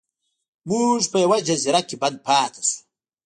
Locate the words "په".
1.11-1.17